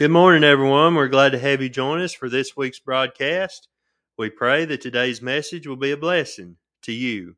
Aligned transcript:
Good 0.00 0.10
morning, 0.10 0.44
everyone. 0.44 0.94
We're 0.94 1.08
glad 1.08 1.32
to 1.32 1.38
have 1.38 1.60
you 1.60 1.68
join 1.68 2.00
us 2.00 2.14
for 2.14 2.30
this 2.30 2.56
week's 2.56 2.78
broadcast. 2.78 3.68
We 4.16 4.30
pray 4.30 4.64
that 4.64 4.80
today's 4.80 5.20
message 5.20 5.66
will 5.66 5.76
be 5.76 5.90
a 5.90 5.96
blessing 5.98 6.56
to 6.84 6.92
you. 6.92 7.36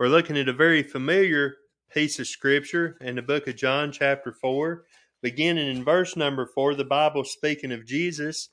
We're 0.00 0.08
looking 0.08 0.38
at 0.38 0.48
a 0.48 0.54
very 0.54 0.82
familiar 0.82 1.56
piece 1.92 2.18
of 2.18 2.26
scripture 2.26 2.96
in 3.02 3.16
the 3.16 3.20
book 3.20 3.46
of 3.46 3.56
John, 3.56 3.92
chapter 3.92 4.32
4, 4.32 4.84
beginning 5.20 5.68
in 5.68 5.84
verse 5.84 6.16
number 6.16 6.46
4. 6.46 6.76
The 6.76 6.84
Bible 6.86 7.24
speaking 7.24 7.72
of 7.72 7.84
Jesus 7.84 8.48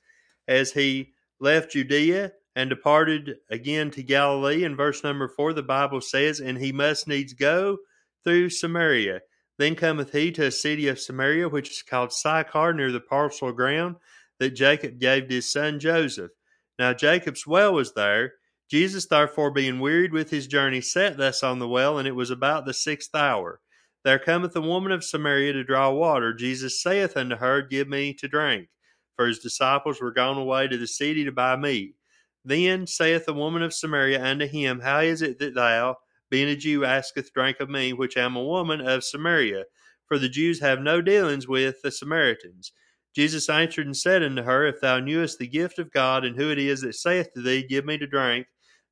as 0.50 0.74
he 0.74 1.14
left 1.40 1.72
Judea 1.72 2.34
and 2.58 2.70
departed 2.70 3.38
again 3.50 3.90
to 3.92 4.04
Galilee. 4.04 4.66
In 4.66 4.76
verse 4.76 5.02
number 5.02 5.30
4, 5.30 5.54
the 5.54 5.64
Bible 5.64 6.02
says, 6.02 6.42
And 6.42 6.58
he 6.58 6.74
must 6.74 7.08
needs 7.08 7.32
go 7.32 7.78
through 8.26 8.50
Samaria. 8.50 9.22
Then 9.58 9.76
cometh 9.76 10.12
he 10.12 10.32
to 10.34 10.46
a 10.46 10.52
city 10.52 10.88
of 10.88 11.00
Samaria, 11.00 11.50
which 11.50 11.70
is 11.72 11.82
called 11.82 12.12
Sychar, 12.12 12.74
near 12.74 12.92
the 12.92 13.00
parcel 13.00 13.52
ground 13.52 13.95
that 14.40 14.52
Jacob 14.52 15.00
gave 15.00 15.28
to 15.28 15.36
his 15.36 15.52
son 15.52 15.80
Joseph. 15.80 16.31
Now 16.78 16.94
Jacob's 16.94 17.48
well 17.48 17.73
was 17.73 17.94
there. 17.94 18.34
Jesus, 18.70 19.05
therefore, 19.05 19.52
being 19.52 19.80
wearied 19.80 20.12
with 20.12 20.31
his 20.31 20.48
journey, 20.48 20.81
sat 20.81 21.18
thus 21.18 21.44
on 21.44 21.59
the 21.59 21.68
well, 21.68 22.00
and 22.00 22.08
it 22.08 22.16
was 22.16 22.31
about 22.31 22.66
the 22.66 22.73
sixth 22.73 23.14
hour. 23.14 23.62
There 24.04 24.20
cometh 24.20 24.55
a 24.55 24.62
woman 24.62 24.91
of 24.91 25.04
Samaria 25.04 25.54
to 25.54 25.64
draw 25.64 25.92
water. 25.92 26.34
Jesus 26.34 26.81
saith 26.81 27.16
unto 27.16 27.38
her, 27.38 27.62
Give 27.62 27.88
me 27.88 28.14
to 28.16 28.28
drink. 28.28 28.70
For 29.16 29.28
his 29.28 29.40
disciples 29.40 30.02
were 30.02 30.12
gone 30.12 30.38
away 30.38 30.67
to 30.67 30.78
the 30.78 30.88
city 30.88 31.23
to 31.23 31.31
buy 31.31 31.56
meat. 31.56 31.95
Then 32.44 32.86
saith 32.86 33.26
the 33.26 33.34
woman 33.34 33.64
of 33.64 33.73
Samaria 33.73 34.23
unto 34.23 34.45
him, 34.45 34.81
How 34.81 35.00
is 35.00 35.22
it 35.22 35.40
that 35.40 35.56
thou, 35.56 35.98
being 36.35 36.49
a 36.49 36.55
Jew, 36.57 36.84
asketh 36.84 37.31
drink 37.31 37.62
of 37.62 37.70
me, 37.70 37.94
which 37.94 38.17
am 38.17 38.35
a 38.35 38.44
woman 38.44 38.85
of 38.85 39.05
Samaria. 39.05 39.63
For 40.05 40.20
the 40.20 40.27
Jews 40.27 40.59
have 40.59 40.81
no 40.81 41.02
dealings 41.02 41.48
with 41.48 41.81
the 41.81 41.91
Samaritans. 41.91 42.73
Jesus 43.16 43.48
answered 43.48 43.85
and 43.85 43.95
said 43.95 44.21
unto 44.21 44.44
her, 44.44 44.67
If 44.67 44.81
thou 44.81 44.99
knewest 44.99 45.39
the 45.39 45.48
gift 45.48 45.80
of 45.80 45.94
God, 45.94 46.25
and 46.25 46.36
who 46.36 46.52
it 46.52 46.59
is 46.59 46.81
that 46.81 46.95
saith 46.95 47.31
to 47.36 47.42
thee, 47.42 47.64
Give 47.64 47.86
me 47.86 47.97
to 48.00 48.05
drink, 48.05 48.47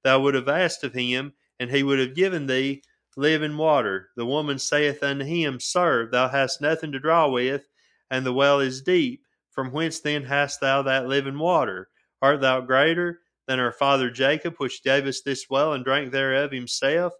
thou 0.05 0.21
would 0.21 0.35
have 0.35 0.47
asked 0.47 0.85
of 0.85 0.93
him, 0.93 1.33
and 1.59 1.69
he 1.69 1.83
would 1.83 1.99
have 1.99 2.15
given 2.15 2.45
thee 2.45 2.81
living 3.17 3.57
water. 3.57 4.11
The 4.15 4.25
woman 4.25 4.57
saith 4.57 5.03
unto 5.03 5.25
him, 5.25 5.59
Sir, 5.59 6.07
thou 6.09 6.29
hast 6.29 6.61
nothing 6.61 6.93
to 6.93 6.99
draw 6.99 7.27
with, 7.27 7.67
and 8.09 8.25
the 8.25 8.31
well 8.31 8.61
is 8.61 8.81
deep. 8.81 9.25
From 9.51 9.73
whence 9.73 9.99
then 9.99 10.23
hast 10.23 10.61
thou 10.61 10.81
that 10.83 11.09
living 11.09 11.37
water? 11.37 11.89
Art 12.21 12.39
thou 12.39 12.61
greater 12.61 13.19
than 13.47 13.59
our 13.59 13.73
father 13.73 14.09
Jacob, 14.09 14.55
which 14.59 14.81
gave 14.81 15.05
us 15.05 15.19
this 15.19 15.49
well, 15.49 15.73
and 15.73 15.83
drank 15.83 16.13
thereof 16.13 16.53
himself, 16.53 17.11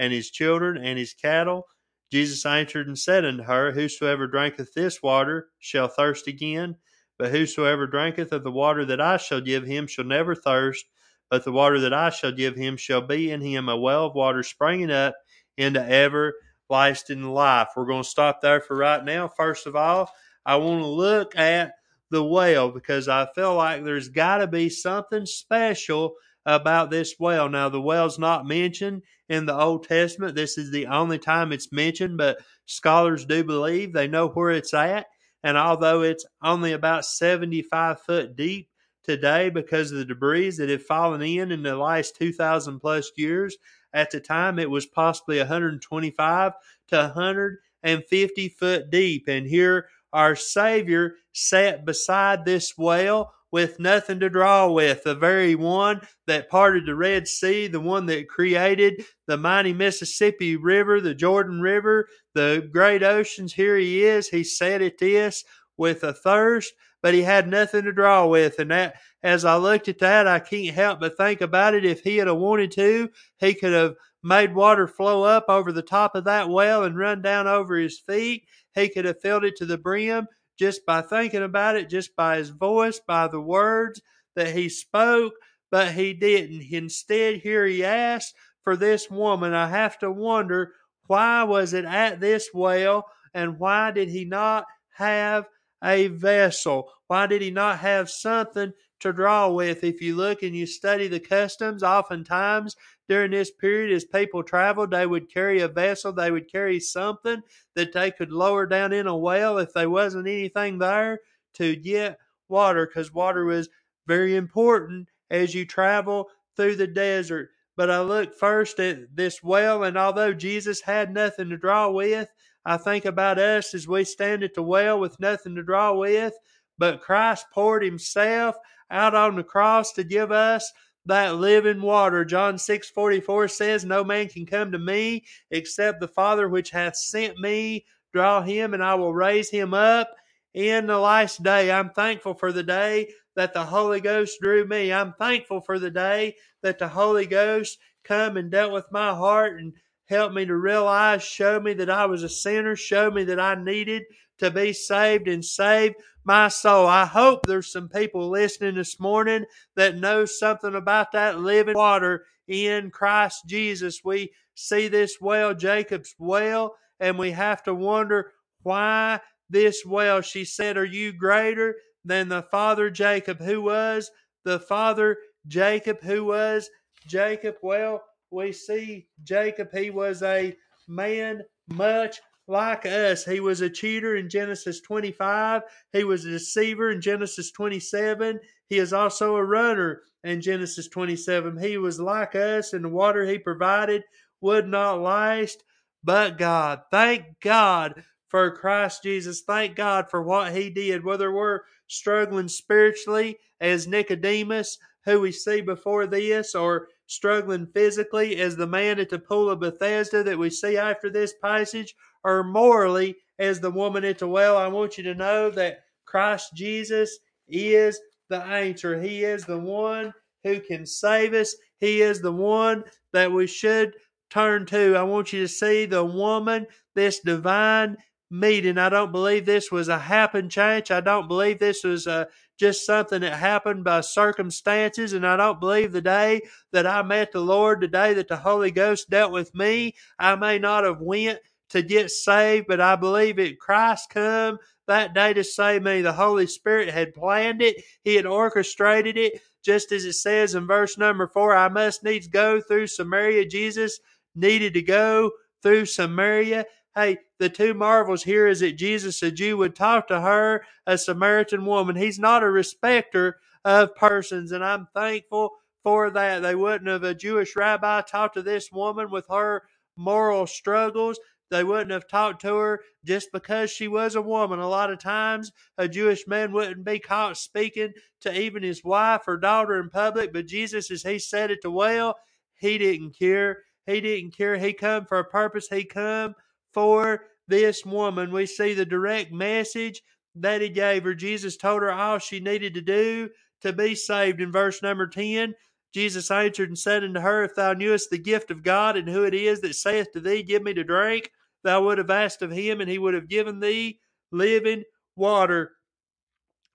and 0.00 0.12
his 0.12 0.30
children, 0.30 0.76
and 0.84 0.98
his 0.98 1.14
cattle? 1.14 1.68
Jesus 2.10 2.44
answered 2.44 2.88
and 2.88 2.98
said 2.98 3.24
unto 3.24 3.44
her, 3.44 3.70
Whosoever 3.70 4.26
drinketh 4.26 4.74
this 4.74 5.00
water 5.00 5.48
shall 5.60 5.86
thirst 5.86 6.26
again, 6.26 6.76
but 7.18 7.30
whosoever 7.30 7.86
drinketh 7.86 8.32
of 8.32 8.42
the 8.42 8.50
water 8.50 8.84
that 8.86 9.00
I 9.00 9.16
shall 9.16 9.40
give 9.40 9.64
him 9.64 9.86
shall 9.86 10.06
never 10.06 10.34
thirst, 10.34 10.86
but 11.30 11.44
the 11.44 11.52
water 11.52 11.78
that 11.80 11.94
I 11.94 12.10
shall 12.10 12.32
give 12.32 12.56
him 12.56 12.76
shall 12.76 13.02
be 13.02 13.30
in 13.30 13.40
him 13.40 13.68
a 13.68 13.76
well 13.76 14.06
of 14.06 14.14
water 14.14 14.42
springing 14.42 14.90
up 14.90 15.14
into 15.56 15.80
everlasting 15.80 17.22
life. 17.22 17.68
We're 17.76 17.86
going 17.86 18.02
to 18.02 18.08
stop 18.08 18.40
there 18.40 18.60
for 18.60 18.76
right 18.76 19.04
now. 19.04 19.28
First 19.28 19.66
of 19.66 19.76
all, 19.76 20.10
I 20.44 20.56
want 20.56 20.80
to 20.80 20.88
look 20.88 21.36
at 21.36 21.74
the 22.10 22.24
well 22.24 22.70
because 22.70 23.06
I 23.06 23.28
feel 23.34 23.54
like 23.54 23.84
there's 23.84 24.08
got 24.08 24.38
to 24.38 24.48
be 24.48 24.68
something 24.68 25.26
special 25.26 26.14
about 26.46 26.90
this 26.90 27.14
well. 27.18 27.48
Now, 27.48 27.68
the 27.68 27.80
well's 27.80 28.18
not 28.18 28.46
mentioned 28.46 29.02
in 29.28 29.46
the 29.46 29.58
Old 29.58 29.86
Testament. 29.86 30.34
This 30.34 30.58
is 30.58 30.70
the 30.70 30.86
only 30.86 31.18
time 31.18 31.52
it's 31.52 31.72
mentioned, 31.72 32.16
but 32.16 32.38
scholars 32.66 33.24
do 33.24 33.44
believe 33.44 33.92
they 33.92 34.08
know 34.08 34.28
where 34.28 34.50
it's 34.50 34.74
at. 34.74 35.06
And 35.42 35.56
although 35.56 36.02
it's 36.02 36.26
only 36.42 36.72
about 36.72 37.04
75 37.04 38.00
foot 38.02 38.36
deep 38.36 38.68
today 39.04 39.50
because 39.50 39.90
of 39.90 39.98
the 39.98 40.04
debris 40.04 40.50
that 40.56 40.68
have 40.68 40.84
fallen 40.84 41.22
in 41.22 41.50
in 41.50 41.62
the 41.62 41.76
last 41.76 42.16
2,000 42.16 42.80
plus 42.80 43.10
years, 43.16 43.56
at 43.92 44.10
the 44.10 44.20
time 44.20 44.58
it 44.58 44.70
was 44.70 44.86
possibly 44.86 45.38
125 45.38 46.52
to 46.88 46.96
150 46.96 48.48
foot 48.50 48.90
deep. 48.90 49.24
And 49.28 49.46
here 49.46 49.88
our 50.12 50.36
Savior 50.36 51.14
sat 51.32 51.84
beside 51.84 52.44
this 52.44 52.74
well 52.76 53.32
with 53.52 53.80
nothing 53.80 54.20
to 54.20 54.30
draw 54.30 54.70
with, 54.70 55.02
the 55.02 55.14
very 55.14 55.54
one 55.54 56.00
that 56.26 56.48
parted 56.48 56.86
the 56.86 56.94
Red 56.94 57.26
Sea, 57.26 57.66
the 57.66 57.80
one 57.80 58.06
that 58.06 58.28
created 58.28 59.04
the 59.26 59.36
mighty 59.36 59.72
Mississippi 59.72 60.56
River, 60.56 61.00
the 61.00 61.14
Jordan 61.14 61.60
River, 61.60 62.08
the 62.34 62.68
great 62.72 63.02
oceans. 63.02 63.52
Here 63.52 63.76
he 63.76 64.04
is. 64.04 64.28
He 64.28 64.44
said 64.44 64.82
at 64.82 64.98
this 64.98 65.44
with 65.76 66.04
a 66.04 66.12
thirst, 66.12 66.72
but 67.02 67.14
he 67.14 67.22
had 67.22 67.48
nothing 67.48 67.84
to 67.84 67.92
draw 67.92 68.26
with. 68.26 68.58
And 68.58 68.70
that, 68.70 68.96
as 69.22 69.44
I 69.44 69.56
looked 69.56 69.88
at 69.88 69.98
that, 69.98 70.28
I 70.28 70.38
can't 70.38 70.74
help 70.74 71.00
but 71.00 71.16
think 71.16 71.40
about 71.40 71.74
it. 71.74 71.84
If 71.84 72.02
he 72.02 72.18
had 72.18 72.30
wanted 72.30 72.70
to, 72.72 73.10
he 73.38 73.54
could 73.54 73.72
have 73.72 73.94
made 74.22 74.54
water 74.54 74.86
flow 74.86 75.22
up 75.22 75.46
over 75.48 75.72
the 75.72 75.82
top 75.82 76.14
of 76.14 76.24
that 76.24 76.48
well 76.48 76.84
and 76.84 76.96
run 76.96 77.22
down 77.22 77.46
over 77.46 77.76
his 77.76 77.98
feet. 77.98 78.44
He 78.74 78.88
could 78.88 79.06
have 79.06 79.20
filled 79.20 79.44
it 79.44 79.56
to 79.56 79.66
the 79.66 79.78
brim 79.78 80.28
just 80.60 80.84
by 80.84 81.00
thinking 81.00 81.42
about 81.42 81.74
it, 81.74 81.88
just 81.88 82.14
by 82.14 82.36
his 82.36 82.50
voice, 82.50 83.00
by 83.00 83.26
the 83.26 83.40
words 83.40 84.02
that 84.36 84.54
he 84.54 84.68
spoke, 84.68 85.32
but 85.70 85.92
he 85.92 86.12
didn't. 86.12 86.62
Instead, 86.70 87.36
here 87.36 87.64
he 87.64 87.82
asked 87.82 88.34
for 88.62 88.76
this 88.76 89.10
woman. 89.10 89.54
I 89.54 89.68
have 89.68 89.98
to 90.00 90.12
wonder 90.12 90.74
why 91.06 91.44
was 91.44 91.72
it 91.72 91.86
at 91.86 92.20
this 92.20 92.50
well 92.52 93.06
and 93.32 93.58
why 93.58 93.90
did 93.90 94.10
he 94.10 94.26
not 94.26 94.66
have 94.96 95.46
a 95.82 96.08
vessel? 96.08 96.90
Why 97.06 97.26
did 97.26 97.40
he 97.40 97.50
not 97.50 97.78
have 97.78 98.10
something 98.10 98.74
to 99.00 99.12
draw 99.12 99.50
with? 99.50 99.84
If 99.84 100.00
you 100.00 100.16
look 100.16 100.42
and 100.42 100.54
you 100.54 100.66
study 100.66 101.08
the 101.08 101.20
customs, 101.20 101.82
oftentimes 101.82 102.76
during 103.08 103.32
this 103.32 103.50
period, 103.50 103.94
as 103.94 104.04
people 104.04 104.42
traveled, 104.42 104.90
they 104.90 105.06
would 105.06 105.32
carry 105.32 105.60
a 105.60 105.68
vessel, 105.68 106.12
they 106.12 106.30
would 106.30 106.50
carry 106.50 106.78
something 106.80 107.42
that 107.74 107.92
they 107.92 108.10
could 108.10 108.30
lower 108.30 108.66
down 108.66 108.92
in 108.92 109.06
a 109.06 109.16
well 109.16 109.58
if 109.58 109.72
there 109.72 109.90
wasn't 109.90 110.28
anything 110.28 110.78
there 110.78 111.20
to 111.54 111.74
get 111.76 112.18
water, 112.48 112.86
because 112.86 113.12
water 113.12 113.44
was 113.44 113.68
very 114.06 114.36
important 114.36 115.08
as 115.30 115.54
you 115.54 115.64
travel 115.64 116.28
through 116.56 116.76
the 116.76 116.86
desert. 116.86 117.50
But 117.76 117.90
I 117.90 118.00
look 118.00 118.34
first 118.34 118.78
at 118.78 119.16
this 119.16 119.42
well, 119.42 119.84
and 119.84 119.96
although 119.96 120.34
Jesus 120.34 120.80
had 120.80 121.12
nothing 121.12 121.48
to 121.50 121.56
draw 121.56 121.90
with, 121.90 122.28
I 122.64 122.76
think 122.76 123.06
about 123.06 123.38
us 123.38 123.72
as 123.74 123.88
we 123.88 124.04
stand 124.04 124.42
at 124.42 124.54
the 124.54 124.62
well 124.62 125.00
with 125.00 125.18
nothing 125.18 125.54
to 125.54 125.62
draw 125.62 125.94
with, 125.94 126.34
but 126.76 127.00
Christ 127.00 127.46
poured 127.52 127.82
himself 127.82 128.56
out 128.90 129.14
on 129.14 129.36
the 129.36 129.44
cross 129.44 129.92
to 129.92 130.04
give 130.04 130.32
us 130.32 130.70
that 131.06 131.36
living 131.36 131.80
water. 131.80 132.24
John 132.24 132.58
6 132.58 132.90
44 132.90 133.48
says, 133.48 133.84
No 133.84 134.04
man 134.04 134.28
can 134.28 134.46
come 134.46 134.72
to 134.72 134.78
me 134.78 135.24
except 135.50 136.00
the 136.00 136.08
Father 136.08 136.48
which 136.48 136.70
hath 136.70 136.96
sent 136.96 137.38
me 137.38 137.84
draw 138.12 138.42
him, 138.42 138.74
and 138.74 138.82
I 138.82 138.94
will 138.94 139.14
raise 139.14 139.50
him 139.50 139.74
up 139.74 140.10
in 140.54 140.86
the 140.86 140.98
last 140.98 141.42
day. 141.42 141.70
I'm 141.70 141.90
thankful 141.90 142.34
for 142.34 142.52
the 142.52 142.62
day 142.62 143.08
that 143.36 143.54
the 143.54 143.64
Holy 143.64 144.00
Ghost 144.00 144.38
drew 144.40 144.66
me. 144.66 144.92
I'm 144.92 145.14
thankful 145.14 145.60
for 145.60 145.78
the 145.78 145.90
day 145.90 146.34
that 146.62 146.78
the 146.78 146.88
Holy 146.88 147.26
Ghost 147.26 147.78
come 148.04 148.36
and 148.36 148.50
dealt 148.50 148.72
with 148.72 148.86
my 148.90 149.14
heart 149.14 149.60
and 149.60 149.72
helped 150.06 150.34
me 150.34 150.44
to 150.44 150.56
realize, 150.56 151.22
show 151.22 151.60
me 151.60 151.72
that 151.74 151.90
I 151.90 152.06
was 152.06 152.24
a 152.24 152.28
sinner, 152.28 152.74
show 152.74 153.10
me 153.10 153.24
that 153.24 153.38
I 153.38 153.54
needed 153.54 154.02
to 154.38 154.50
be 154.50 154.72
saved 154.72 155.28
and 155.28 155.44
save 155.44 155.94
my 156.24 156.48
soul. 156.48 156.86
I 156.86 157.06
hope 157.06 157.46
there's 157.46 157.72
some 157.72 157.88
people 157.88 158.28
listening 158.28 158.74
this 158.76 159.00
morning 159.00 159.44
that 159.76 159.96
know 159.98 160.24
something 160.24 160.74
about 160.74 161.12
that 161.12 161.40
living 161.40 161.74
water 161.76 162.24
in 162.48 162.90
Christ 162.90 163.42
Jesus. 163.46 164.00
We 164.04 164.32
see 164.54 164.88
this 164.88 165.16
well, 165.20 165.54
Jacob's 165.54 166.14
well, 166.18 166.74
and 166.98 167.18
we 167.18 167.30
have 167.32 167.62
to 167.64 167.74
wonder 167.74 168.32
why 168.62 169.20
this 169.48 169.82
well. 169.86 170.20
She 170.20 170.44
said, 170.44 170.76
Are 170.76 170.84
you 170.84 171.12
greater 171.12 171.76
than 172.04 172.28
the 172.28 172.42
father 172.42 172.90
Jacob? 172.90 173.40
Who 173.40 173.62
was 173.62 174.10
the 174.44 174.58
father 174.58 175.16
Jacob? 175.46 176.02
Who 176.02 176.26
was 176.26 176.68
Jacob? 177.06 177.56
Well, 177.62 178.02
we 178.30 178.52
see 178.52 179.08
Jacob, 179.24 179.70
he 179.72 179.90
was 179.90 180.22
a 180.22 180.54
man 180.88 181.42
much 181.68 182.20
like 182.50 182.84
us. 182.84 183.24
He 183.24 183.40
was 183.40 183.60
a 183.60 183.70
cheater 183.70 184.16
in 184.16 184.28
Genesis 184.28 184.80
25. 184.80 185.62
He 185.92 186.04
was 186.04 186.24
a 186.24 186.30
deceiver 186.30 186.90
in 186.90 187.00
Genesis 187.00 187.50
27. 187.52 188.40
He 188.68 188.78
is 188.78 188.92
also 188.92 189.36
a 189.36 189.44
runner 189.44 190.02
in 190.24 190.40
Genesis 190.40 190.88
27. 190.88 191.58
He 191.58 191.78
was 191.78 192.00
like 192.00 192.34
us, 192.34 192.72
and 192.72 192.84
the 192.84 192.88
water 192.88 193.24
he 193.24 193.38
provided 193.38 194.02
would 194.40 194.68
not 194.68 195.00
last. 195.00 195.62
But 196.02 196.38
God, 196.38 196.80
thank 196.90 197.40
God 197.40 198.04
for 198.28 198.50
Christ 198.50 199.02
Jesus. 199.02 199.42
Thank 199.42 199.76
God 199.76 200.10
for 200.10 200.22
what 200.22 200.54
he 200.54 200.70
did. 200.70 201.04
Whether 201.04 201.32
we're 201.32 201.60
struggling 201.88 202.48
spiritually 202.48 203.38
as 203.60 203.86
Nicodemus, 203.86 204.78
who 205.10 205.20
we 205.20 205.32
see 205.32 205.60
before 205.60 206.06
this, 206.06 206.54
or 206.54 206.88
struggling 207.06 207.66
physically 207.66 208.40
as 208.40 208.56
the 208.56 208.66
man 208.66 209.00
at 209.00 209.10
the 209.10 209.18
pool 209.18 209.50
of 209.50 209.60
Bethesda 209.60 210.22
that 210.22 210.38
we 210.38 210.50
see 210.50 210.76
after 210.76 211.10
this 211.10 211.34
passage, 211.42 211.94
or 212.24 212.44
morally 212.44 213.16
as 213.38 213.60
the 213.60 213.70
woman 213.70 214.04
at 214.04 214.18
the 214.18 214.28
well, 214.28 214.56
I 214.56 214.68
want 214.68 214.98
you 214.98 215.04
to 215.04 215.14
know 215.14 215.50
that 215.50 215.80
Christ 216.04 216.54
Jesus 216.54 217.18
is 217.48 217.98
the 218.28 218.42
answer. 218.42 219.00
He 219.00 219.24
is 219.24 219.44
the 219.44 219.58
one 219.58 220.12
who 220.44 220.60
can 220.60 220.86
save 220.86 221.34
us. 221.34 221.54
He 221.78 222.02
is 222.02 222.20
the 222.20 222.32
one 222.32 222.84
that 223.12 223.32
we 223.32 223.46
should 223.46 223.94
turn 224.30 224.66
to. 224.66 224.96
I 224.96 225.02
want 225.02 225.32
you 225.32 225.40
to 225.40 225.48
see 225.48 225.86
the 225.86 226.04
woman, 226.04 226.66
this 226.94 227.20
divine 227.20 227.96
meeting. 228.30 228.78
I 228.78 228.88
don't 228.88 229.10
believe 229.10 229.44
this 229.44 229.72
was 229.72 229.88
a 229.88 229.98
happen 229.98 230.48
change. 230.48 230.90
I 230.90 231.00
don't 231.00 231.26
believe 231.26 231.58
this 231.58 231.82
was 231.82 232.06
a, 232.06 232.28
just 232.60 232.84
something 232.84 233.22
that 233.22 233.32
happened 233.32 233.82
by 233.84 234.02
circumstances. 234.02 235.14
And 235.14 235.26
I 235.26 235.38
don't 235.38 235.58
believe 235.58 235.92
the 235.92 236.02
day 236.02 236.42
that 236.72 236.86
I 236.86 237.00
met 237.02 237.32
the 237.32 237.40
Lord, 237.40 237.80
the 237.80 237.88
day 237.88 238.12
that 238.12 238.28
the 238.28 238.36
Holy 238.36 238.70
Ghost 238.70 239.08
dealt 239.08 239.32
with 239.32 239.54
me, 239.54 239.94
I 240.18 240.36
may 240.36 240.58
not 240.58 240.84
have 240.84 241.00
went 241.00 241.38
to 241.70 241.80
get 241.80 242.10
saved, 242.10 242.66
but 242.68 242.78
I 242.78 242.96
believe 242.96 243.38
it 243.38 243.58
Christ 243.58 244.10
come 244.10 244.58
that 244.86 245.14
day 245.14 245.32
to 245.32 245.42
save 245.42 245.82
me. 245.82 246.02
The 246.02 246.12
Holy 246.12 246.46
Spirit 246.46 246.90
had 246.90 247.14
planned 247.14 247.62
it. 247.62 247.82
He 248.04 248.14
had 248.14 248.26
orchestrated 248.26 249.16
it. 249.16 249.40
Just 249.64 249.90
as 249.90 250.04
it 250.04 250.14
says 250.14 250.54
in 250.54 250.66
verse 250.66 250.98
number 250.98 251.28
four, 251.28 251.56
I 251.56 251.68
must 251.68 252.04
needs 252.04 252.28
go 252.28 252.60
through 252.60 252.88
Samaria. 252.88 253.46
Jesus 253.46 254.00
needed 254.34 254.74
to 254.74 254.82
go 254.82 255.30
through 255.62 255.86
Samaria. 255.86 256.66
Hey, 256.94 257.18
the 257.38 257.48
two 257.48 257.72
marvels 257.72 258.22
here 258.24 258.46
is 258.46 258.60
that 258.60 258.72
Jesus, 258.76 259.22
a 259.22 259.30
Jew, 259.30 259.56
would 259.56 259.74
talk 259.74 260.08
to 260.08 260.20
her, 260.20 260.64
a 260.86 260.98
Samaritan 260.98 261.64
woman. 261.64 261.96
He's 261.96 262.18
not 262.18 262.42
a 262.42 262.50
respecter 262.50 263.38
of 263.64 263.94
persons, 263.96 264.52
and 264.52 264.62
I'm 264.62 264.88
thankful 264.94 265.52
for 265.84 266.10
that. 266.10 266.42
They 266.42 266.54
wouldn't 266.54 266.90
have 266.90 267.02
a 267.04 267.14
Jewish 267.14 267.56
rabbi 267.56 268.02
talked 268.02 268.34
to 268.34 268.42
this 268.42 268.70
woman 268.70 269.10
with 269.10 269.24
her 269.30 269.62
moral 269.96 270.46
struggles. 270.46 271.18
They 271.50 271.64
wouldn't 271.64 271.92
have 271.92 272.08
talked 272.08 272.42
to 272.42 272.56
her 272.56 272.80
just 273.06 273.30
because 273.32 273.70
she 273.70 273.88
was 273.88 274.14
a 274.14 274.22
woman. 274.22 274.58
A 274.58 274.68
lot 274.68 274.92
of 274.92 274.98
times, 274.98 275.50
a 275.78 275.88
Jewish 275.88 276.26
man 276.26 276.52
wouldn't 276.52 276.84
be 276.84 276.98
caught 276.98 277.38
speaking 277.38 277.92
to 278.20 278.38
even 278.38 278.62
his 278.62 278.84
wife 278.84 279.22
or 279.26 279.38
daughter 279.38 279.80
in 279.80 279.88
public, 279.88 280.32
but 280.32 280.46
Jesus, 280.46 280.90
as 280.90 281.04
he 281.04 281.18
said 281.20 281.50
it 281.50 281.60
to 281.62 281.70
well, 281.70 282.18
he 282.58 282.76
didn't 282.76 283.18
care. 283.18 283.60
He 283.86 284.00
didn't 284.02 284.36
care. 284.36 284.58
He 284.58 284.74
come 284.74 285.06
for 285.06 285.18
a 285.20 285.24
purpose. 285.24 285.68
He 285.70 285.84
come 285.84 286.30
for 286.72 287.24
this 287.48 287.84
woman. 287.84 288.32
We 288.32 288.46
see 288.46 288.74
the 288.74 288.84
direct 288.84 289.32
message 289.32 290.02
that 290.36 290.60
he 290.60 290.68
gave 290.68 291.04
her. 291.04 291.14
Jesus 291.14 291.56
told 291.56 291.82
her 291.82 291.92
all 291.92 292.18
she 292.18 292.40
needed 292.40 292.74
to 292.74 292.80
do 292.80 293.30
to 293.62 293.72
be 293.72 293.94
saved. 293.94 294.40
In 294.40 294.52
verse 294.52 294.82
number 294.82 295.06
10, 295.06 295.54
Jesus 295.92 296.30
answered 296.30 296.68
and 296.68 296.78
said 296.78 297.02
unto 297.02 297.20
her, 297.20 297.44
If 297.44 297.54
thou 297.56 297.72
knewest 297.72 298.10
the 298.10 298.18
gift 298.18 298.50
of 298.50 298.62
God 298.62 298.96
and 298.96 299.08
who 299.08 299.24
it 299.24 299.34
is 299.34 299.60
that 299.60 299.74
saith 299.74 300.12
to 300.12 300.20
thee, 300.20 300.42
Give 300.42 300.62
me 300.62 300.72
to 300.74 300.84
drink, 300.84 301.30
thou 301.64 301.84
would 301.84 301.98
have 301.98 302.10
asked 302.10 302.42
of 302.42 302.52
him, 302.52 302.80
and 302.80 302.88
he 302.88 302.98
would 302.98 303.14
have 303.14 303.28
given 303.28 303.58
thee 303.58 303.98
living 304.30 304.84
water. 305.16 305.72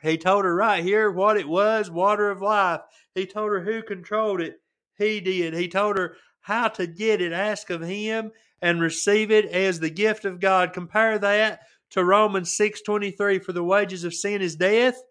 He 0.02 0.18
told 0.18 0.44
her 0.44 0.54
right 0.54 0.84
here 0.84 1.10
what 1.10 1.38
it 1.38 1.48
was 1.48 1.90
water 1.90 2.30
of 2.30 2.42
life. 2.42 2.82
He 3.16 3.26
told 3.26 3.52
her 3.52 3.62
who 3.62 3.82
controlled 3.82 4.42
it. 4.42 4.56
He 4.98 5.22
did. 5.22 5.54
He 5.54 5.68
told 5.68 5.98
her 5.98 6.18
how 6.46 6.68
to 6.68 6.86
get 6.86 7.22
it. 7.22 7.34
Ask 7.34 7.72
of 7.72 7.82
him 7.82 8.32
and 8.62 8.80
receive 8.80 9.32
it 9.32 9.46
as 9.46 9.80
the 9.80 9.90
gift 9.90 10.26
of 10.26 10.40
God. 10.40 10.74
Compare 10.74 11.18
that 11.18 11.62
to 11.90 12.04
Romans 12.04 12.56
6:23 12.56 13.40
for 13.40 13.52
the 13.52 13.64
wages 13.64 14.04
of 14.04 14.14
sin 14.14 14.44
is 14.44 14.56
death, 14.56 15.02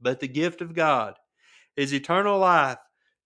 but 0.00 0.18
the 0.18 0.26
gift 0.26 0.60
of 0.60 0.74
God 0.74 1.14
is 1.76 1.94
eternal 1.94 2.40
life 2.40 2.78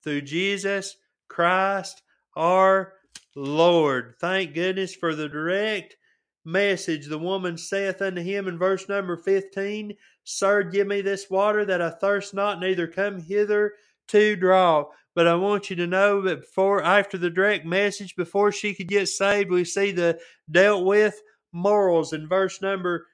through 0.04 0.20
Jesus 0.20 0.96
Christ 1.26 2.02
our 2.36 2.92
Lord. 3.34 4.16
Thank 4.20 4.52
goodness 4.52 4.94
for 4.94 5.14
the 5.14 5.28
direct 5.28 5.96
message. 6.44 7.06
The 7.06 7.18
woman 7.18 7.56
saith 7.56 8.02
unto 8.02 8.20
him 8.20 8.46
in 8.46 8.58
verse 8.58 8.90
number 8.90 9.16
15, 9.16 9.96
Sir, 10.22 10.64
give 10.64 10.86
me 10.86 11.00
this 11.00 11.30
water 11.30 11.64
that 11.64 11.80
I 11.80 11.88
thirst 11.88 12.34
not, 12.34 12.60
neither 12.60 12.86
come 12.86 13.22
hither 13.22 13.72
to 14.08 14.36
draw. 14.36 14.86
But 15.14 15.26
I 15.26 15.34
want 15.34 15.70
you 15.70 15.76
to 15.76 15.86
know 15.86 16.22
that 16.22 16.42
before, 16.42 16.82
after 16.82 17.18
the 17.18 17.30
direct 17.30 17.66
message, 17.66 18.14
before 18.14 18.52
she 18.52 18.74
could 18.74 18.88
get 18.88 19.08
saved, 19.08 19.50
we 19.50 19.64
see 19.64 19.90
the 19.90 20.18
dealt 20.50 20.84
with 20.84 21.20
morals 21.52 22.12
in 22.12 22.28
verse 22.28 22.62
number 22.62 23.06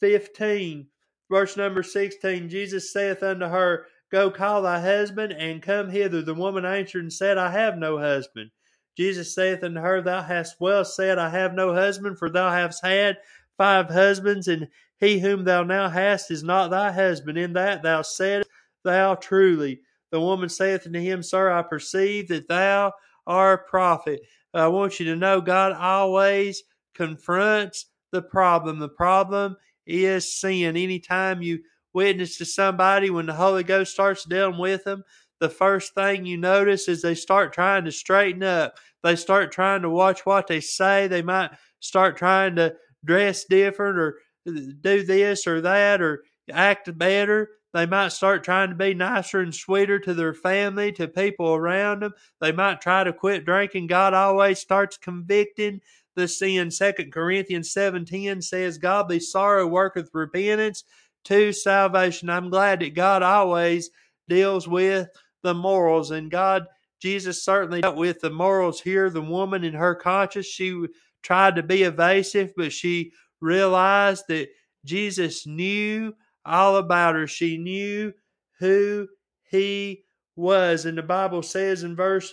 15. 0.00 0.86
Verse 1.30 1.56
number 1.56 1.82
16, 1.82 2.48
Jesus 2.48 2.92
saith 2.92 3.22
unto 3.22 3.46
her, 3.46 3.86
Go 4.10 4.30
call 4.30 4.62
thy 4.62 4.80
husband 4.80 5.32
and 5.32 5.60
come 5.60 5.90
hither. 5.90 6.22
The 6.22 6.32
woman 6.34 6.64
answered 6.64 7.02
and 7.02 7.12
said, 7.12 7.36
I 7.36 7.50
have 7.50 7.76
no 7.76 7.98
husband. 7.98 8.50
Jesus 8.96 9.34
saith 9.34 9.62
unto 9.62 9.80
her, 9.80 10.00
Thou 10.00 10.22
hast 10.22 10.56
well 10.60 10.84
said, 10.84 11.18
I 11.18 11.28
have 11.28 11.54
no 11.54 11.74
husband, 11.74 12.18
for 12.18 12.30
thou 12.30 12.50
hast 12.50 12.84
had 12.84 13.18
five 13.58 13.90
husbands, 13.90 14.48
and 14.48 14.68
he 14.98 15.18
whom 15.18 15.44
thou 15.44 15.62
now 15.62 15.88
hast 15.88 16.30
is 16.30 16.42
not 16.42 16.70
thy 16.70 16.90
husband. 16.90 17.36
In 17.36 17.52
that 17.52 17.82
thou 17.82 18.02
saidst 18.02 18.48
thou 18.84 19.14
truly. 19.14 19.82
The 20.10 20.20
woman 20.20 20.48
saith 20.48 20.86
unto 20.86 21.00
him, 21.00 21.22
Sir, 21.22 21.50
I 21.50 21.62
perceive 21.62 22.28
that 22.28 22.48
thou 22.48 22.92
art 23.26 23.64
a 23.66 23.70
prophet. 23.70 24.20
I 24.54 24.68
want 24.68 24.98
you 24.98 25.06
to 25.06 25.16
know 25.16 25.40
God 25.40 25.72
always 25.72 26.62
confronts 26.94 27.86
the 28.12 28.22
problem. 28.22 28.78
The 28.78 28.88
problem 28.88 29.56
is 29.86 30.38
sin. 30.38 30.76
Anytime 30.76 31.42
you 31.42 31.60
witness 31.92 32.38
to 32.38 32.44
somebody, 32.44 33.10
when 33.10 33.26
the 33.26 33.34
Holy 33.34 33.62
Ghost 33.62 33.92
starts 33.92 34.24
dealing 34.24 34.58
with 34.58 34.84
them, 34.84 35.04
the 35.40 35.48
first 35.48 35.94
thing 35.94 36.26
you 36.26 36.36
notice 36.36 36.88
is 36.88 37.02
they 37.02 37.14
start 37.14 37.52
trying 37.52 37.84
to 37.84 37.92
straighten 37.92 38.42
up. 38.42 38.76
They 39.04 39.14
start 39.16 39.52
trying 39.52 39.82
to 39.82 39.90
watch 39.90 40.26
what 40.26 40.46
they 40.48 40.60
say. 40.60 41.06
They 41.06 41.22
might 41.22 41.50
start 41.80 42.16
trying 42.16 42.56
to 42.56 42.74
dress 43.04 43.44
different 43.44 43.98
or 43.98 44.18
uh, 44.48 44.52
do 44.80 45.04
this 45.04 45.46
or 45.46 45.60
that 45.60 46.02
or 46.02 46.24
act 46.50 46.96
better. 46.98 47.50
They 47.78 47.86
might 47.86 48.08
start 48.08 48.42
trying 48.42 48.70
to 48.70 48.74
be 48.74 48.92
nicer 48.92 49.38
and 49.38 49.54
sweeter 49.54 50.00
to 50.00 50.12
their 50.12 50.34
family, 50.34 50.90
to 50.94 51.06
people 51.06 51.54
around 51.54 52.02
them. 52.02 52.12
They 52.40 52.50
might 52.50 52.80
try 52.80 53.04
to 53.04 53.12
quit 53.12 53.44
drinking. 53.44 53.86
God 53.86 54.14
always 54.14 54.58
starts 54.58 54.96
convicting 54.96 55.80
the 56.16 56.26
sin. 56.26 56.72
Second 56.72 57.12
Corinthians 57.12 57.72
7.10 57.72 58.42
says, 58.42 58.78
Godly 58.78 59.20
sorrow 59.20 59.64
worketh 59.64 60.10
repentance 60.12 60.82
to 61.26 61.52
salvation. 61.52 62.28
I'm 62.28 62.50
glad 62.50 62.80
that 62.80 62.96
God 62.96 63.22
always 63.22 63.90
deals 64.28 64.66
with 64.66 65.06
the 65.44 65.54
morals 65.54 66.10
and 66.10 66.32
God 66.32 66.66
Jesus 67.00 67.44
certainly 67.44 67.82
dealt 67.82 67.94
with 67.94 68.18
the 68.18 68.30
morals 68.30 68.80
here. 68.80 69.08
The 69.08 69.22
woman 69.22 69.62
in 69.62 69.74
her 69.74 69.94
conscience, 69.94 70.46
she 70.46 70.84
tried 71.22 71.54
to 71.54 71.62
be 71.62 71.84
evasive, 71.84 72.54
but 72.56 72.72
she 72.72 73.12
realized 73.40 74.24
that 74.26 74.48
Jesus 74.84 75.46
knew 75.46 76.12
all 76.48 76.76
about 76.76 77.14
her. 77.14 77.26
She 77.26 77.58
knew 77.58 78.12
who 78.58 79.08
he 79.50 80.04
was. 80.36 80.84
And 80.84 80.96
the 80.96 81.02
Bible 81.02 81.42
says 81.42 81.82
in 81.82 81.96
verse 81.96 82.32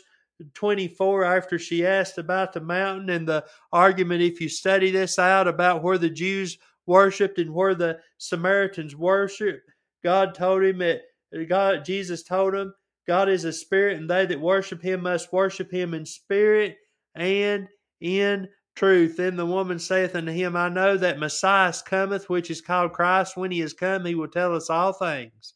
24, 0.53 1.23
after 1.23 1.57
she 1.57 1.85
asked 1.85 2.17
about 2.17 2.53
the 2.53 2.61
mountain 2.61 3.09
and 3.09 3.27
the 3.27 3.45
argument, 3.71 4.21
if 4.21 4.41
you 4.41 4.49
study 4.49 4.91
this 4.91 5.17
out 5.17 5.47
about 5.47 5.83
where 5.83 5.97
the 5.97 6.09
Jews 6.09 6.57
worshiped 6.85 7.39
and 7.39 7.53
where 7.53 7.75
the 7.75 7.99
Samaritans 8.17 8.95
worshiped, 8.95 9.69
God 10.03 10.35
told 10.35 10.63
him 10.63 10.79
that 10.79 11.01
God, 11.47 11.85
Jesus 11.85 12.23
told 12.23 12.53
him, 12.53 12.73
God 13.07 13.29
is 13.29 13.43
a 13.43 13.53
spirit, 13.53 13.97
and 13.97 14.09
they 14.09 14.25
that 14.25 14.41
worship 14.41 14.81
him 14.81 15.03
must 15.03 15.31
worship 15.31 15.71
him 15.71 15.93
in 15.93 16.05
spirit 16.05 16.77
and 17.15 17.67
in 18.01 18.47
truth. 18.75 19.17
Then 19.17 19.35
the 19.35 19.45
woman 19.45 19.79
saith 19.79 20.15
unto 20.15 20.31
him, 20.31 20.55
I 20.55 20.69
know 20.69 20.97
that 20.97 21.19
Messiah 21.19 21.73
cometh, 21.85 22.29
which 22.29 22.51
is 22.51 22.61
called 22.61 22.93
Christ. 22.93 23.37
When 23.37 23.51
he 23.51 23.61
is 23.61 23.73
come, 23.73 24.05
he 24.05 24.15
will 24.15 24.27
tell 24.27 24.55
us 24.55 24.69
all 24.69 24.93
things. 24.93 25.53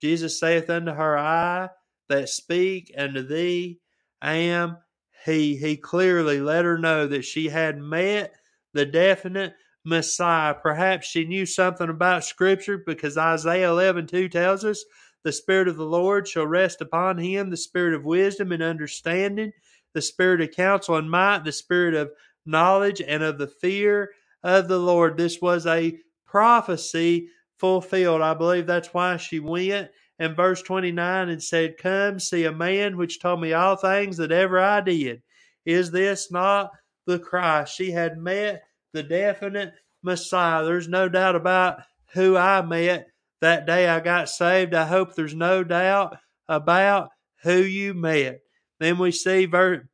Jesus 0.00 0.40
saith 0.40 0.70
unto 0.70 0.92
her, 0.92 1.18
I 1.18 1.68
that 2.08 2.28
speak 2.28 2.92
unto 2.96 3.22
thee 3.22 3.78
am 4.22 4.78
he. 5.24 5.56
He 5.56 5.76
clearly 5.76 6.40
let 6.40 6.64
her 6.64 6.78
know 6.78 7.06
that 7.06 7.24
she 7.24 7.48
had 7.48 7.78
met 7.78 8.34
the 8.74 8.86
definite 8.86 9.54
Messiah. 9.84 10.54
Perhaps 10.54 11.06
she 11.06 11.24
knew 11.24 11.46
something 11.46 11.88
about 11.88 12.24
Scripture 12.24 12.78
because 12.78 13.18
Isaiah 13.18 13.70
11 13.70 14.06
2 14.06 14.28
tells 14.28 14.64
us, 14.64 14.84
The 15.24 15.32
Spirit 15.32 15.68
of 15.68 15.76
the 15.76 15.84
Lord 15.84 16.28
shall 16.28 16.46
rest 16.46 16.80
upon 16.80 17.18
him, 17.18 17.50
the 17.50 17.56
Spirit 17.56 17.94
of 17.94 18.04
wisdom 18.04 18.52
and 18.52 18.62
understanding, 18.62 19.52
the 19.94 20.02
Spirit 20.02 20.40
of 20.40 20.50
counsel 20.52 20.96
and 20.96 21.10
might, 21.10 21.44
the 21.44 21.52
Spirit 21.52 21.94
of 21.94 22.10
knowledge 22.44 23.00
and 23.00 23.22
of 23.22 23.38
the 23.38 23.46
fear 23.46 24.10
of 24.42 24.68
the 24.68 24.78
Lord. 24.78 25.16
This 25.16 25.40
was 25.40 25.66
a 25.66 25.98
prophecy 26.26 27.28
fulfilled. 27.58 28.22
I 28.22 28.34
believe 28.34 28.66
that's 28.66 28.92
why 28.92 29.16
she 29.16 29.38
went 29.38 29.90
in 30.18 30.34
verse 30.34 30.62
29 30.62 31.28
and 31.28 31.42
said, 31.42 31.78
Come, 31.78 32.18
see 32.18 32.44
a 32.44 32.52
man 32.52 32.96
which 32.96 33.20
told 33.20 33.40
me 33.40 33.52
all 33.52 33.76
things 33.76 34.16
that 34.16 34.32
ever 34.32 34.58
I 34.58 34.80
did. 34.80 35.22
Is 35.64 35.90
this 35.90 36.30
not 36.30 36.70
the 37.06 37.18
Christ? 37.18 37.76
She 37.76 37.90
had 37.90 38.18
met 38.18 38.62
the 38.92 39.02
definite 39.02 39.74
Messiah. 40.02 40.64
There's 40.64 40.88
no 40.88 41.08
doubt 41.08 41.36
about 41.36 41.80
who 42.14 42.36
I 42.36 42.62
met 42.62 43.06
that 43.40 43.66
day 43.66 43.88
I 43.88 44.00
got 44.00 44.28
saved. 44.28 44.74
I 44.74 44.86
hope 44.86 45.14
there's 45.14 45.34
no 45.34 45.64
doubt 45.64 46.16
about 46.48 47.10
who 47.42 47.58
you 47.58 47.94
met. 47.94 48.40
Then 48.80 48.98
we 48.98 49.12
see 49.12 49.46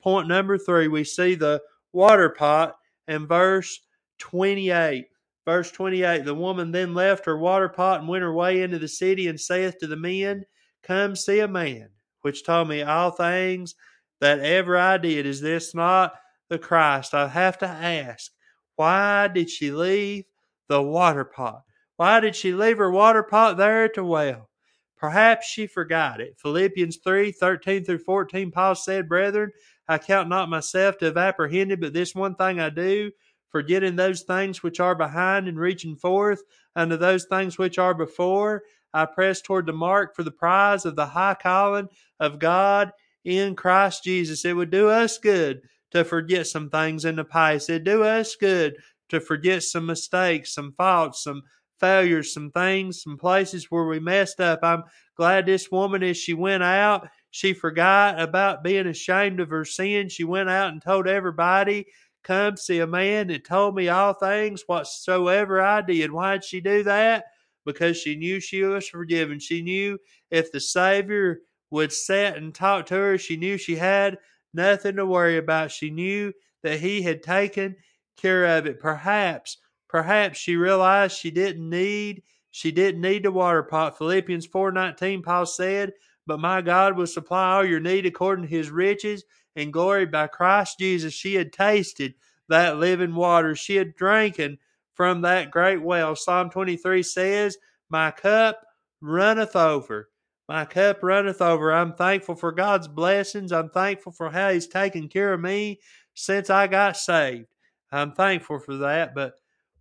point 0.03 0.29
number 0.29 0.59
three, 0.59 0.89
we 0.89 1.05
see 1.05 1.35
the 1.35 1.61
water 1.99 2.31
pot 2.31 2.77
And 3.09 3.27
verse 3.27 3.81
28. 4.19 5.07
Verse 5.45 5.71
28 5.73 6.25
The 6.25 6.35
woman 6.35 6.71
then 6.71 6.95
left 6.95 7.27
her 7.27 7.37
water 7.37 7.69
pot 7.69 8.01
and 8.01 8.09
went 8.09 8.23
her 8.23 8.33
way 8.33 8.63
into 8.63 8.79
the 8.79 8.87
city 8.87 9.27
and 9.27 9.41
saith 9.41 9.79
to 9.79 9.89
the 9.89 9.97
men, 9.97 10.45
Come 10.85 11.17
see 11.17 11.41
a 11.41 11.49
man, 11.49 11.89
which 12.23 12.45
told 12.45 12.69
me 12.69 12.83
all 12.83 13.11
things 13.11 13.75
that 14.21 14.39
ever 14.39 14.77
I 14.77 14.99
did. 14.99 15.27
Is 15.27 15.41
this 15.41 15.75
not 15.75 16.13
the 16.49 16.59
Christ? 16.59 17.15
I 17.15 17.27
have 17.27 17.59
to 17.59 17.67
ask, 17.67 18.31
why 18.77 19.27
did 19.27 19.51
she 19.51 19.73
leave 19.73 20.25
the 20.69 20.81
water 20.81 21.25
pot? 21.25 21.63
Why 21.97 22.21
did 22.21 22.37
she 22.37 22.53
leave 22.53 22.79
her 22.79 22.93
water 22.93 23.25
pot 23.25 23.57
there 23.57 23.85
at 23.85 23.95
the 23.95 24.05
well? 24.05 24.49
Perhaps 24.97 25.47
she 25.47 25.67
forgot 25.67 26.21
it. 26.21 26.37
Philippians 26.39 26.99
3 26.99 27.33
13 27.33 27.85
through 27.85 27.99
14, 27.99 28.51
Paul 28.53 28.75
said, 28.77 29.09
Brethren, 29.09 29.51
I 29.89 29.99
count 29.99 30.29
not 30.29 30.51
myself 30.51 30.99
to 30.99 31.07
have 31.07 31.17
apprehended, 31.17 31.81
but 31.81 31.93
this 31.93 32.15
one 32.15 32.35
thing 32.35 32.61
I 32.61 32.71
do, 32.71 33.11
forgetting 33.51 33.97
those 33.97 34.23
things 34.23 34.63
which 34.63 34.81
are 34.81 34.95
behind 34.95 35.49
and 35.49 35.59
reaching 35.59 35.97
forth 35.97 36.43
unto 36.77 36.97
those 36.97 37.25
things 37.25 37.59
which 37.59 37.79
are 37.79 37.95
before. 37.95 38.63
I 38.93 39.07
press 39.07 39.41
toward 39.41 39.67
the 39.67 39.73
mark 39.73 40.15
for 40.15 40.23
the 40.23 40.31
prize 40.31 40.85
of 40.85 40.97
the 40.97 41.07
high 41.07 41.37
calling 41.41 41.89
of 42.21 42.39
God 42.39 42.93
in 43.25 43.55
Christ 43.57 44.05
Jesus. 44.05 44.45
It 44.45 44.55
would 44.55 44.71
do 44.71 44.89
us 44.89 45.19
good 45.19 45.63
to 45.91 46.05
forget 46.05 46.47
some 46.47 46.71
things 46.71 47.05
in 47.05 47.17
the 47.17 47.25
past. 47.25 47.71
It'd 47.71 47.85
do 47.85 48.03
us 48.03 48.37
good 48.37 48.77
to 49.09 49.21
forget 49.21 49.63
some 49.63 49.87
mistakes, 49.87 50.55
some 50.55 50.73
faults, 50.77 51.25
some 51.25 51.43
failures, 51.81 52.33
some 52.33 52.51
things, 52.51 53.03
some 53.03 53.17
places 53.17 53.71
where 53.71 53.85
we 53.85 54.01
messed 54.01 54.41
up. 54.41 54.61
I'm 54.63 54.85
glad 55.17 55.47
this 55.47 55.71
woman, 55.71 56.03
as 56.03 56.17
she 56.17 56.35
went 56.35 56.63
out, 56.63 57.09
she 57.39 57.53
forgot 57.53 58.21
about 58.21 58.65
being 58.65 58.89
ashamed 58.89 59.39
of 59.39 59.51
her 59.51 59.65
sin. 59.65 60.09
She 60.09 60.25
went 60.25 60.51
out 60.51 60.73
and 60.73 60.83
told 60.83 61.07
everybody, 61.07 61.87
Come 62.25 62.57
see 62.57 62.81
a 62.81 62.87
man 62.87 63.29
that 63.29 63.45
told 63.45 63.77
me 63.77 63.89
all 63.89 64.13
things 64.13 64.65
whatsoever 64.67 65.63
I 65.63 65.83
did. 65.83 66.11
Why 66.11 66.33
did 66.33 66.45
she 66.45 66.61
do 66.61 66.83
that? 66.83 67.27
Because 67.65 67.97
she 67.97 68.17
knew 68.17 68.41
she 68.41 68.65
was 68.65 68.89
forgiven. 68.89 69.39
She 69.39 69.63
knew 69.63 70.01
if 70.33 70.51
the 70.51 70.59
Savior 70.59 71.43
would 71.71 71.93
sit 71.93 72.37
and 72.37 72.53
talk 72.53 72.87
to 72.87 72.97
her, 72.97 73.19
she 73.19 73.37
knew 73.37 73.57
she 73.57 73.77
had 73.77 74.19
nothing 74.53 74.97
to 74.97 75.07
worry 75.07 75.37
about. 75.37 75.71
She 75.71 75.91
knew 75.91 76.33
that 76.65 76.81
He 76.81 77.03
had 77.03 77.23
taken 77.23 77.77
care 78.17 78.47
of 78.59 78.67
it. 78.67 78.81
Perhaps, 78.81 79.59
perhaps 79.89 80.39
she 80.41 80.57
realized 80.57 81.17
she 81.17 81.31
didn't 81.31 81.71
need 81.71 82.25
she 82.51 82.73
didn't 82.73 83.01
need 83.01 83.23
the 83.23 83.31
water 83.31 83.63
pot. 83.63 83.97
Philippians 83.97 84.49
4:19 84.49 85.23
Paul 85.23 85.47
said, 85.47 85.93
"But 86.29 86.39
my 86.39 86.61
God 86.61 86.97
will 86.97 87.09
supply 87.09 87.55
all 87.55 87.65
your 87.65 87.81
need 87.81 88.07
according 88.07 88.45
to 88.45 88.51
his 88.51 88.71
riches 88.71 89.25
and 89.57 89.73
glory 89.73 90.07
by 90.07 90.29
Christ 90.29 90.79
Jesus." 90.79 91.13
She 91.13 91.35
had 91.35 91.53
tasted 91.53 92.15
that 92.49 92.77
living 92.79 93.15
water. 93.17 93.57
She 93.57 93.77
had 93.77 93.97
drinking 93.97 94.59
from 94.95 95.23
that 95.23 95.51
great 95.51 95.83
well. 95.83 96.15
Psalm 96.15 96.51
23 96.51 97.03
says, 97.03 97.59
"My 97.89 98.13
cup 98.13 98.63
runneth 99.01 99.57
over." 99.57 100.11
My 100.49 100.65
cup 100.65 101.03
runneth 101.03 101.43
over. 101.43 101.73
I'm 101.73 101.95
thankful 101.95 102.35
for 102.35 102.53
God's 102.53 102.89
blessings. 102.89 103.53
I'm 103.53 103.71
thankful 103.71 104.13
for 104.13 104.31
how 104.31 104.51
He's 104.51 104.67
taken 104.67 105.09
care 105.09 105.35
of 105.35 105.41
me 105.41 105.81
since 106.15 106.49
I 106.51 106.67
got 106.67 106.97
saved. 106.97 107.49
I'm 107.93 108.13
thankful 108.13 108.59
for 108.59 108.77
that. 108.79 109.15
But 109.15 109.35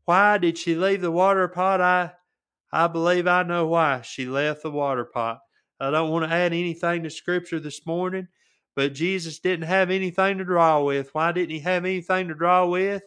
why 0.05 0.37
did 0.37 0.57
she 0.57 0.75
leave 0.75 1.01
the 1.01 1.11
water 1.11 1.47
pot? 1.47 1.81
I 1.81 2.13
I 2.71 2.87
believe 2.87 3.27
I 3.27 3.43
know 3.43 3.67
why 3.67 4.01
she 4.01 4.25
left 4.25 4.63
the 4.63 4.71
water 4.71 5.05
pot. 5.05 5.39
I 5.79 5.91
don't 5.91 6.09
want 6.09 6.25
to 6.25 6.35
add 6.35 6.53
anything 6.53 7.03
to 7.03 7.09
Scripture 7.09 7.59
this 7.59 7.85
morning, 7.85 8.27
but 8.75 8.93
Jesus 8.93 9.39
didn't 9.39 9.67
have 9.67 9.91
anything 9.91 10.39
to 10.39 10.45
draw 10.45 10.83
with. 10.83 11.13
Why 11.13 11.31
didn't 11.31 11.51
he 11.51 11.59
have 11.59 11.85
anything 11.85 12.27
to 12.29 12.33
draw 12.33 12.65
with? 12.65 13.03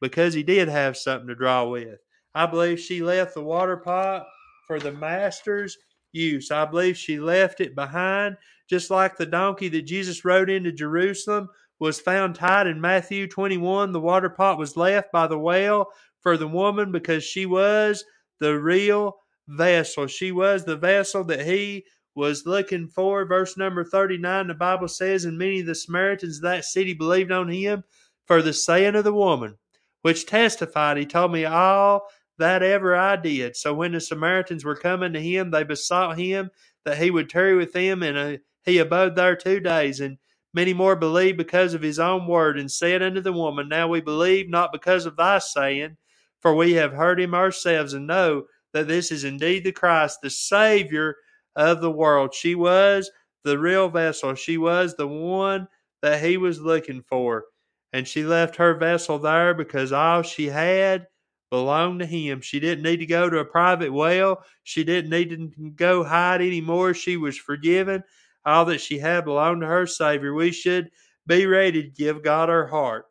Because 0.00 0.34
he 0.34 0.42
did 0.42 0.68
have 0.68 0.96
something 0.96 1.28
to 1.28 1.34
draw 1.34 1.66
with. 1.66 1.98
I 2.34 2.46
believe 2.46 2.80
she 2.80 3.02
left 3.02 3.34
the 3.34 3.42
water 3.42 3.76
pot 3.76 4.26
for 4.66 4.78
the 4.78 4.92
master's 4.92 5.76
use. 6.12 6.50
I 6.50 6.64
believe 6.64 6.96
she 6.96 7.18
left 7.18 7.60
it 7.60 7.74
behind, 7.74 8.36
just 8.68 8.90
like 8.90 9.16
the 9.16 9.26
donkey 9.26 9.68
that 9.68 9.82
Jesus 9.82 10.24
rode 10.24 10.50
into 10.50 10.72
Jerusalem 10.72 11.48
was 11.78 12.00
found 12.00 12.36
tied 12.36 12.68
in 12.68 12.80
Matthew 12.80 13.26
21. 13.26 13.92
The 13.92 14.00
water 14.00 14.30
pot 14.30 14.58
was 14.58 14.76
left 14.76 15.10
by 15.10 15.26
the 15.26 15.38
well 15.38 15.88
for 16.20 16.36
the 16.36 16.46
woman 16.46 16.92
because 16.92 17.24
she 17.24 17.44
was 17.44 18.04
the 18.38 18.58
real 18.58 19.16
vessel. 19.48 20.06
She 20.06 20.32
was 20.32 20.64
the 20.64 20.76
vessel 20.76 21.24
that 21.24 21.46
he 21.46 21.84
was 22.14 22.46
looking 22.46 22.88
for. 22.88 23.24
Verse 23.24 23.56
number 23.56 23.84
39, 23.84 24.48
the 24.48 24.54
Bible 24.54 24.88
says, 24.88 25.24
And 25.24 25.38
many 25.38 25.60
of 25.60 25.66
the 25.66 25.74
Samaritans 25.74 26.38
of 26.38 26.42
that 26.42 26.64
city 26.64 26.94
believed 26.94 27.32
on 27.32 27.48
him 27.48 27.84
for 28.26 28.42
the 28.42 28.52
saying 28.52 28.94
of 28.94 29.04
the 29.04 29.12
woman, 29.12 29.56
which 30.02 30.26
testified, 30.26 30.96
He 30.96 31.06
told 31.06 31.32
me 31.32 31.44
all 31.44 32.02
that 32.38 32.62
ever 32.62 32.96
I 32.96 33.16
did. 33.16 33.56
So 33.56 33.74
when 33.74 33.92
the 33.92 34.00
Samaritans 34.00 34.64
were 34.64 34.76
coming 34.76 35.12
to 35.12 35.20
him, 35.20 35.50
they 35.50 35.64
besought 35.64 36.18
him 36.18 36.50
that 36.84 36.98
he 36.98 37.10
would 37.10 37.30
tarry 37.30 37.54
with 37.54 37.72
them, 37.72 38.02
and 38.02 38.18
uh, 38.18 38.36
he 38.64 38.78
abode 38.78 39.14
there 39.14 39.36
two 39.36 39.60
days. 39.60 40.00
And 40.00 40.18
many 40.52 40.74
more 40.74 40.96
believed 40.96 41.38
because 41.38 41.74
of 41.74 41.82
his 41.82 41.98
own 41.98 42.26
word, 42.26 42.58
and 42.58 42.70
said 42.70 43.02
unto 43.02 43.20
the 43.20 43.32
woman, 43.32 43.68
Now 43.68 43.88
we 43.88 44.00
believe 44.00 44.48
not 44.48 44.72
because 44.72 45.06
of 45.06 45.16
thy 45.16 45.38
saying, 45.38 45.96
for 46.40 46.54
we 46.54 46.72
have 46.72 46.92
heard 46.92 47.20
him 47.20 47.34
ourselves, 47.34 47.94
and 47.94 48.06
know 48.06 48.46
that 48.72 48.88
this 48.88 49.10
is 49.10 49.24
indeed 49.24 49.64
the 49.64 49.72
Christ, 49.72 50.18
the 50.22 50.30
Savior 50.30 51.16
of 51.56 51.80
the 51.80 51.90
world. 51.90 52.34
She 52.34 52.54
was 52.54 53.10
the 53.44 53.58
real 53.58 53.88
vessel. 53.88 54.34
She 54.34 54.58
was 54.58 54.94
the 54.94 55.08
one 55.08 55.68
that 56.00 56.22
he 56.22 56.36
was 56.36 56.60
looking 56.60 57.02
for. 57.02 57.44
And 57.92 58.08
she 58.08 58.24
left 58.24 58.56
her 58.56 58.74
vessel 58.74 59.18
there 59.18 59.54
because 59.54 59.92
all 59.92 60.22
she 60.22 60.46
had 60.46 61.06
belonged 61.50 62.00
to 62.00 62.06
him. 62.06 62.40
She 62.40 62.58
didn't 62.60 62.84
need 62.84 62.98
to 62.98 63.06
go 63.06 63.28
to 63.28 63.38
a 63.38 63.44
private 63.44 63.92
well. 63.92 64.42
She 64.62 64.84
didn't 64.84 65.10
need 65.10 65.30
to 65.30 65.70
go 65.76 66.02
hide 66.02 66.40
anymore. 66.40 66.94
She 66.94 67.18
was 67.18 67.36
forgiven. 67.36 68.02
All 68.44 68.64
that 68.64 68.80
she 68.80 68.98
had 68.98 69.24
belonged 69.24 69.60
to 69.60 69.66
her 69.66 69.86
Savior. 69.86 70.32
We 70.32 70.50
should 70.50 70.90
be 71.26 71.46
ready 71.46 71.82
to 71.82 71.88
give 71.90 72.24
God 72.24 72.48
our 72.48 72.66
heart. 72.66 73.04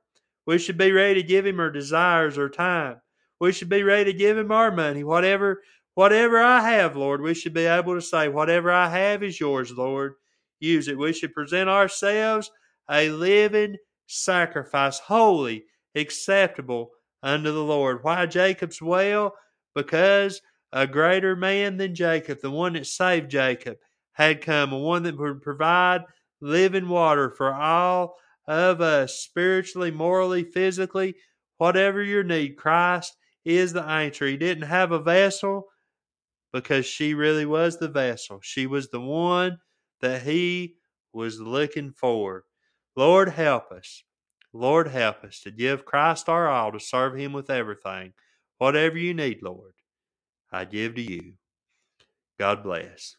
We 0.47 0.57
should 0.57 0.77
be 0.77 0.91
ready 0.91 1.21
to 1.21 1.27
give 1.27 1.45
him 1.45 1.59
our 1.59 1.69
desires, 1.69 2.37
our 2.37 2.49
time. 2.49 2.99
We 3.41 3.51
should 3.51 3.69
be 3.69 3.81
ready 3.81 4.11
to 4.11 4.17
give 4.17 4.37
him 4.37 4.51
our 4.51 4.69
money. 4.69 5.03
Whatever 5.03 5.63
whatever 5.95 6.39
I 6.39 6.61
have, 6.61 6.95
Lord, 6.95 7.21
we 7.21 7.33
should 7.33 7.55
be 7.55 7.65
able 7.65 7.95
to 7.95 8.01
say, 8.01 8.27
Whatever 8.29 8.71
I 8.71 8.87
have 8.87 9.23
is 9.23 9.39
yours, 9.39 9.71
Lord. 9.71 10.13
Use 10.59 10.87
it. 10.87 10.95
We 10.95 11.11
should 11.11 11.33
present 11.33 11.67
ourselves 11.67 12.51
a 12.87 13.09
living 13.09 13.77
sacrifice, 14.05 14.99
holy, 14.99 15.65
acceptable 15.95 16.91
unto 17.23 17.51
the 17.51 17.63
Lord. 17.63 18.03
Why 18.03 18.27
Jacob's 18.27 18.79
well? 18.79 19.33
Because 19.73 20.39
a 20.71 20.85
greater 20.85 21.35
man 21.35 21.77
than 21.77 21.95
Jacob, 21.95 22.41
the 22.41 22.51
one 22.51 22.73
that 22.73 22.85
saved 22.85 23.31
Jacob, 23.31 23.77
had 24.13 24.41
come, 24.41 24.71
a 24.71 24.77
one 24.77 25.01
that 25.01 25.17
would 25.17 25.41
provide 25.41 26.01
living 26.41 26.87
water 26.87 27.31
for 27.31 27.51
all 27.51 28.17
of 28.47 28.81
us, 28.81 29.15
spiritually, 29.15 29.89
morally, 29.89 30.43
physically, 30.43 31.15
whatever 31.57 32.03
your 32.03 32.23
need. 32.23 32.55
Christ 32.55 33.15
is 33.45 33.73
the 33.73 33.83
answer. 33.83 34.27
He 34.27 34.37
didn't 34.37 34.67
have 34.67 34.91
a 34.91 34.99
vessel 34.99 35.67
because 36.53 36.85
she 36.85 37.13
really 37.13 37.45
was 37.45 37.77
the 37.77 37.87
vessel. 37.87 38.39
She 38.41 38.67
was 38.67 38.89
the 38.89 39.01
one 39.01 39.57
that 40.01 40.23
he 40.23 40.75
was 41.13 41.39
looking 41.39 41.91
for. 41.91 42.43
Lord, 42.95 43.29
help 43.29 43.71
us. 43.71 44.03
Lord, 44.53 44.89
help 44.89 45.23
us 45.23 45.39
to 45.41 45.51
give 45.51 45.85
Christ 45.85 46.27
our 46.27 46.47
all, 46.47 46.71
to 46.73 46.79
serve 46.79 47.15
Him 47.15 47.31
with 47.33 47.49
everything. 47.49 48.13
Whatever 48.57 48.97
you 48.97 49.13
need, 49.13 49.41
Lord, 49.41 49.73
I 50.51 50.65
give 50.65 50.95
to 50.95 51.01
you. 51.01 51.33
God 52.37 52.63
bless. 52.63 53.15